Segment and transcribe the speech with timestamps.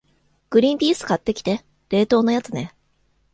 [0.49, 2.73] グリンピース買ってきて、冷凍のやつね。